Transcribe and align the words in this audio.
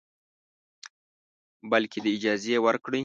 بلکې 1.71 1.99
دا 2.03 2.09
اجازه 2.17 2.55
ورکړئ 2.65 2.99